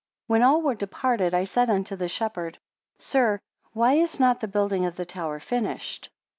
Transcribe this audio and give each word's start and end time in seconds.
42 0.29 0.33
When 0.33 0.41
all 0.41 0.61
were 0.63 0.73
departed, 0.73 1.35
I 1.35 1.43
said 1.43 1.69
unto 1.69 1.95
the 1.95 2.07
shepherd; 2.07 2.57
Sir, 2.97 3.39
why 3.73 3.93
is 3.93 4.19
not 4.19 4.39
the 4.39 4.47
building 4.47 4.83
of 4.83 4.95
the 4.95 5.05
tower 5.05 5.39
finished? 5.39 6.09